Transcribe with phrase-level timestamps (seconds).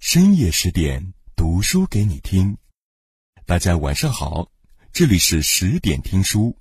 [0.00, 2.56] 深夜十点读书给你听。
[3.44, 4.48] 大家晚上好，
[4.92, 6.56] 这里是十点听书。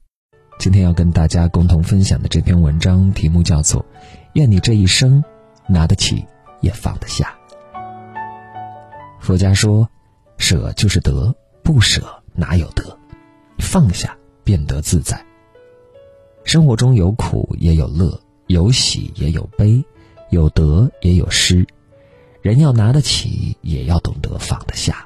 [0.58, 3.82] 今天要跟大家共同分享的这篇文章题目叫做
[4.34, 5.24] 《愿你这一生
[5.68, 6.26] 拿得起
[6.62, 7.38] 也放得下》。
[9.22, 9.88] 佛家说，
[10.40, 11.34] 舍就是得，
[11.64, 13.00] 不舍哪有得？
[13.60, 15.24] 放下便得自在。
[16.44, 19.86] 生活中有苦也有乐，有喜也有悲，
[20.32, 21.66] 有得也有失。
[22.48, 25.06] 人要拿得起，也要懂得放得下。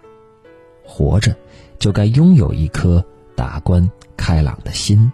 [0.86, 1.36] 活着，
[1.80, 3.04] 就该拥有一颗
[3.36, 5.12] 达观开朗的心，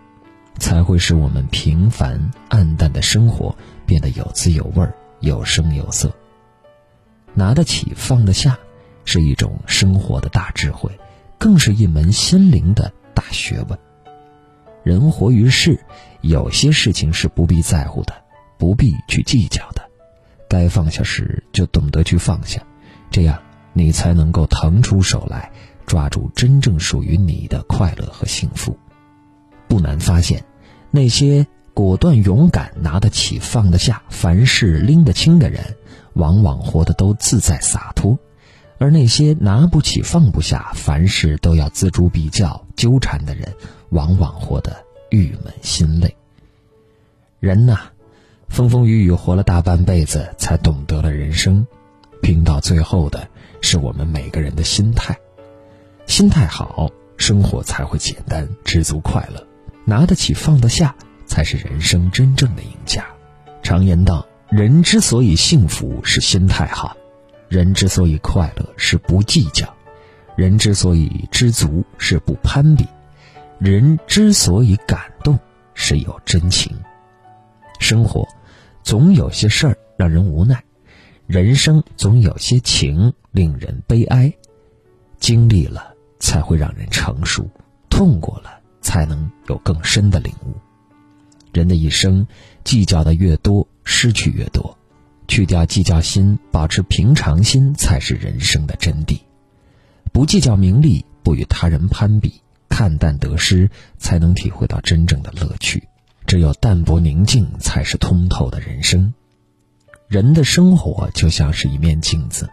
[0.60, 2.20] 才会使我们平凡
[2.50, 3.56] 暗淡的生活
[3.86, 4.86] 变得有滋有味、
[5.22, 6.14] 有声有色。
[7.34, 8.60] 拿得起，放得下，
[9.06, 10.92] 是一种生活的大智慧，
[11.38, 13.80] 更是一门心灵的大学问。
[14.84, 15.80] 人活于世，
[16.20, 18.14] 有些事情是不必在乎的，
[18.58, 19.87] 不必去计较的。
[20.50, 22.62] 该放下时就懂得去放下，
[23.12, 23.42] 这样
[23.74, 25.52] 你才能够腾出手来，
[25.86, 28.78] 抓住真正属于你的快乐和幸福。
[29.68, 30.44] 不难发现，
[30.92, 35.76] 那些果断勇敢、拿得起放得下、凡事拎得清的人，
[36.14, 38.18] 往往活得都自在洒脱；
[38.80, 43.54] 而那些拿不起放不下、凡事都要锱铢必较、纠缠的人，
[43.90, 44.76] 往往活得
[45.10, 46.16] 郁闷心累。
[47.40, 47.92] 人呐。
[48.50, 51.66] 风风雨雨活了大半辈子，才懂得了人生。
[52.22, 53.28] 拼到最后的
[53.62, 55.16] 是我们每个人的心态。
[56.08, 59.46] 心态好，生活才会简单、知足、快乐。
[59.86, 60.96] 拿得起、放得下，
[61.26, 63.06] 才是人生真正的赢家。
[63.62, 66.96] 常言道：人之所以幸福，是心态好；
[67.50, 69.68] 人之所以快乐，是不计较；
[70.36, 72.86] 人之所以知足，是不攀比；
[73.60, 75.38] 人之所以感动，
[75.74, 76.76] 是有真情。
[77.80, 78.28] 生活。
[78.88, 80.64] 总有些事儿让人无奈，
[81.26, 84.32] 人生总有些情令人悲哀。
[85.20, 87.46] 经历了才会让人成熟，
[87.90, 90.56] 痛过了才能有更深的领悟。
[91.52, 92.26] 人的一生，
[92.64, 94.78] 计较的越多，失去越多。
[95.28, 99.20] 去掉计较心，保持平常心，才是人生的真谛。
[100.14, 105.86] 不计较名利，不与他人攀比，看淡得失，才能体会到真正的乐趣。
[106.28, 109.14] 只有淡泊宁静，才是通透的人生。
[110.10, 112.50] 人的生活就像是一面镜子，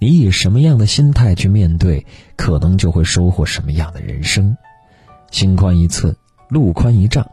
[0.00, 2.06] 你以什么样的心态去面对，
[2.36, 4.56] 可能就会收获什么样的人生。
[5.30, 6.16] 心宽一寸，
[6.48, 7.30] 路宽一丈。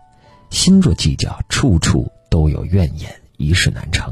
[0.49, 4.11] 心若计较，处处都有怨言，一事难成；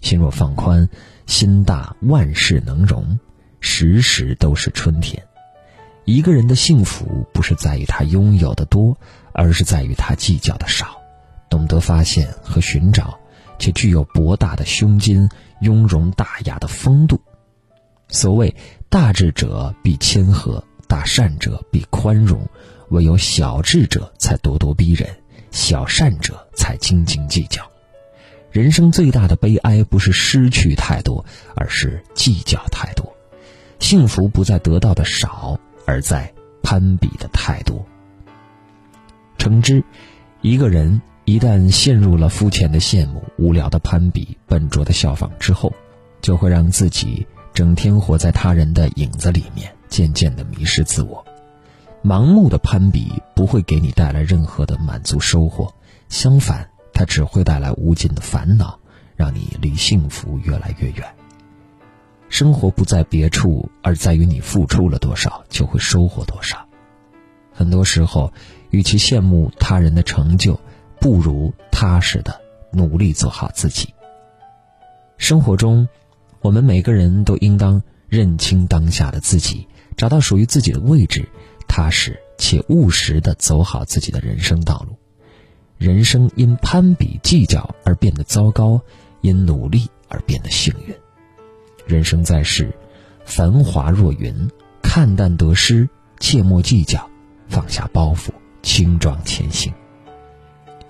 [0.00, 0.88] 心若放宽，
[1.26, 3.20] 心大，万事能容，
[3.60, 5.22] 时时都是春天。
[6.08, 8.96] 一个人的幸福，不是在于他拥有的多。
[9.34, 11.00] 而是在于他计较的少，
[11.48, 13.16] 懂得发现和寻找，
[13.56, 15.28] 且具有博大的胸襟、
[15.60, 17.20] 雍容大雅的风度。
[18.08, 18.52] 所谓
[18.88, 22.40] 大智者必谦和，大善者必宽容，
[22.88, 25.08] 唯有小智者才咄咄逼人，
[25.52, 27.62] 小善者才斤斤计较。
[28.50, 31.24] 人生最大的悲哀不是失去太多，
[31.54, 33.14] 而是计较太多。
[33.78, 36.30] 幸福不在得到的少，而在
[36.62, 37.82] 攀比的太多。
[39.38, 39.82] 诚之，
[40.42, 45.72] 一个人一旦陷入了肤浅的羡慕、无聊的攀比、笨拙的效仿之后，
[46.20, 51.24] 就会让自己整天活在他人的影子里面，渐渐的迷失自我。
[52.04, 55.72] 盲目的攀比不会给你带来任何的满足收获，
[56.10, 58.78] 相反，它只会带来无尽的烦恼，
[59.16, 61.17] 让你离幸福越来越远。
[62.28, 66.66] 生活不在别处，而在于你付出了多少，就会收获多少。
[67.52, 68.32] 很多时候。
[68.70, 70.60] 与其羡慕他人的成就，
[71.00, 72.38] 不如踏实的
[72.70, 73.94] 努力做好自己。
[75.16, 75.88] 生活中，
[76.42, 79.66] 我们每个人都应当认清当下的自己，
[79.96, 81.26] 找到属于自己的位置，
[81.66, 84.94] 踏实且务实的走好自己的人生道路。
[85.78, 88.82] 人生因攀比计较而变得糟糕，
[89.22, 90.94] 因努力而变得幸运。
[91.88, 92.70] 人生在世，
[93.24, 94.46] 繁华若云，
[94.82, 95.88] 看淡得失，
[96.20, 97.08] 切莫计较，
[97.48, 98.28] 放下包袱。
[98.60, 99.72] 轻装前行，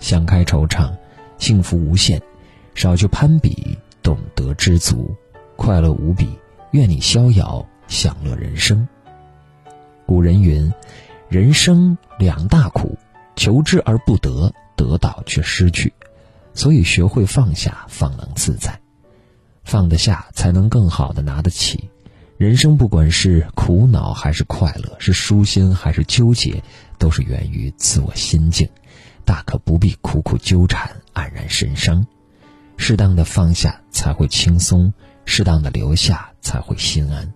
[0.01, 0.91] 想开惆怅，
[1.39, 2.19] 幸福无限；
[2.75, 5.15] 少去攀比，懂得知足，
[5.55, 6.29] 快乐无比。
[6.73, 8.89] 愿你逍遥，享乐人生。
[10.05, 10.73] 古人云
[11.31, 12.99] ：“人生两大苦，
[13.37, 15.93] 求之而不得，得到却失去。”
[16.55, 18.77] 所以，学会放下，方能自在。
[19.69, 21.91] 放得下，才能更好的拿得起。
[22.39, 26.63] 人生不管是苦恼还是快乐，是舒心还是纠结。
[26.97, 28.69] 都是源于自我心境，
[29.27, 32.05] 大可不必苦苦纠缠、黯然神伤。
[32.79, 34.91] 适当的放下，才会轻松；
[35.27, 37.33] 适当的留下才会心安。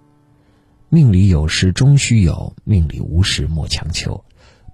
[0.89, 4.25] 命里有时终须有，命里无时莫强求。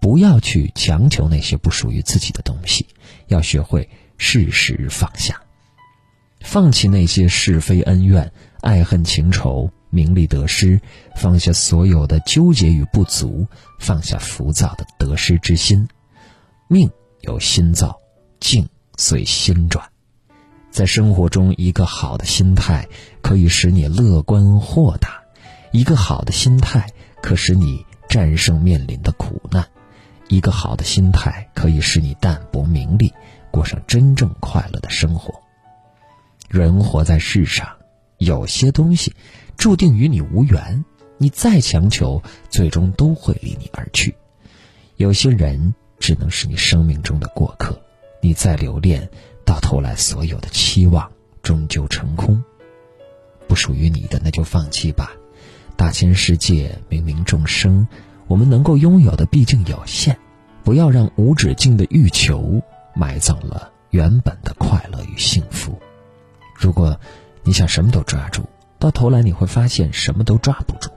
[0.01, 2.87] 不要去强求那些不属于自己的东西，
[3.27, 5.43] 要学会适时放下，
[6.51, 10.81] 放弃那些是非恩怨、爱恨情仇、名利得失，
[11.15, 13.47] 放下所有的纠结与不足，
[13.79, 15.87] 放下浮躁的得失之心。
[16.67, 16.91] 命
[17.21, 17.95] 由心造，
[18.41, 18.67] 境
[18.97, 19.87] 随心转。
[20.71, 22.89] 在生活中，一个好的心态
[23.21, 25.21] 可以使你乐观豁达，
[25.71, 26.89] 一个好的心态
[27.21, 29.69] 可使你战胜面临的苦难。
[30.29, 33.13] 一个好的心态可以使你淡泊名利，
[33.51, 35.43] 过上真正快乐的生活。
[36.49, 37.69] 人活在世上，
[38.17, 39.15] 有些东西
[39.57, 40.85] 注定与你无缘，
[41.19, 44.15] 你再强求，最终都会离你而去。
[44.97, 47.79] 有些人只能是你生命中的过客，
[48.23, 49.09] 你再留恋，
[49.45, 51.11] 到头来所有的期望
[51.43, 52.43] 终究成空。
[53.47, 55.13] 不属于你的，那就放弃吧。
[55.77, 57.87] 大千世界，冥冥众生。
[58.27, 60.19] 我们能够拥有的毕竟有限，
[60.65, 62.63] 不要让无止境的欲求
[62.95, 65.79] 埋葬了原本的快乐与幸福。
[66.59, 66.99] 如果
[67.45, 68.43] 你想什么都抓住，
[68.81, 70.91] 到头来你会发现什么都抓不住。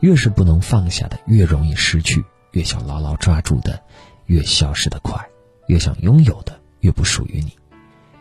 [0.00, 3.80] 越是不能放下的，越容易失去；越想牢牢抓住的，
[4.26, 5.18] 越消失的快；
[5.66, 7.52] 越想拥有的，越不属于你；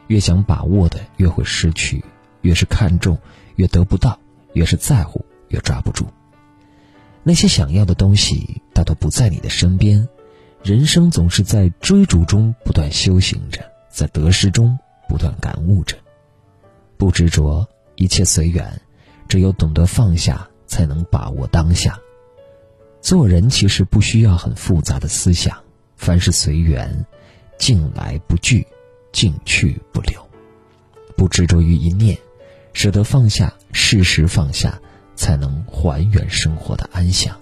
[0.07, 2.01] 越想把握的，越会失去；
[2.41, 3.17] 越是看重，
[3.57, 4.17] 越得不到；
[4.53, 6.07] 越是在乎，越抓不住。
[7.23, 10.07] 那些想要的东西大多不在你的身边，
[10.63, 14.79] 人生总是在追逐中不断修行着，在得失中
[15.09, 15.97] 不断感悟着。
[17.01, 18.79] 不执着，一切随缘，
[19.27, 21.97] 只有懂得放下，才能把握当下。
[23.01, 25.57] 做人其实不需要很复杂的思想，
[25.95, 27.03] 凡事随缘，
[27.57, 28.67] 境来不拒，
[29.11, 30.23] 进去不留，
[31.17, 32.15] 不执着于一念，
[32.71, 34.79] 舍得放下，适时放下。
[35.15, 37.35] 才能还原生活的安详，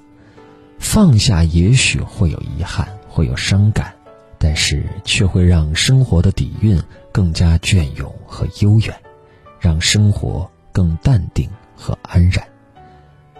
[0.79, 3.93] 放下也许会有遗憾，会有伤感，
[4.37, 8.97] 但是却会让生活的底蕴更加隽永和悠远，
[9.59, 12.47] 让生活更淡定和安然。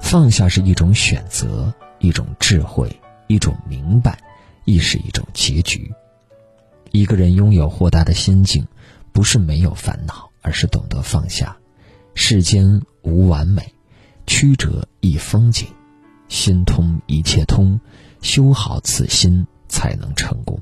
[0.02, 2.94] 放下是一种选择，一种智慧，
[3.28, 4.18] 一种明白，
[4.66, 5.92] 亦是一种结局。
[6.92, 8.68] 一个人拥有豁达的心境，
[9.12, 11.56] 不是没有烦恼，而是懂得放下。
[12.16, 13.74] 世间无完美。
[14.26, 15.68] 曲折亦风景，
[16.28, 17.80] 心通一切通，
[18.22, 20.62] 修好此心才能成功。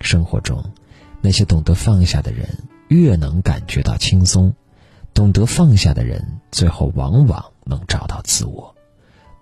[0.00, 0.64] 生活中，
[1.20, 2.48] 那些懂得放下的人，
[2.88, 4.50] 越能感觉到轻松；
[5.14, 8.74] 懂得放下的人，最后往往能找到自我；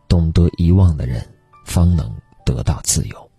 [0.09, 1.27] 懂得遗忘的人，
[1.65, 2.15] 方能
[2.45, 3.31] 得到自由。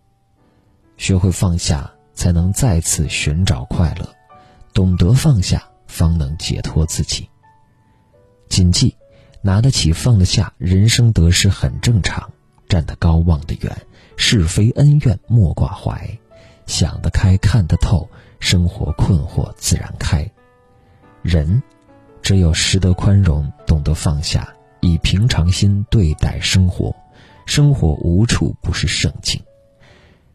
[0.97, 4.05] 学会放下，才能再次寻找快乐；
[4.73, 7.29] 懂得放下，方能解脱自己。
[8.49, 8.95] 谨记。
[9.43, 12.27] 拿得起放得下，人生得失很正常；
[12.67, 13.85] 站得高望得远，
[14.17, 16.19] 是非恩怨莫挂怀。
[16.65, 20.29] 想得开，看得透，生活困惑自然开。
[21.21, 21.61] 人
[22.21, 26.95] 只有识得宽容，懂得放下，以平常心对待生活，
[27.45, 29.41] 生活无处不是圣境；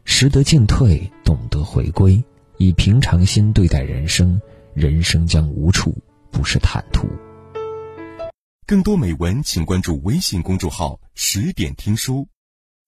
[0.03, 2.23] 识得进退，懂得回归，
[2.57, 4.39] 以平常心对待人生，
[4.73, 5.95] 人生将无处
[6.31, 7.07] 不是坦途。
[8.65, 12.27] 更多美文，请关注微信公众号“十点听书”。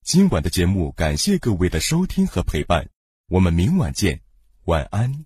[0.03, 2.89] 今晚的节目，感谢各位的收听和陪伴，
[3.27, 4.21] 我们明晚见，
[4.65, 5.25] 晚安。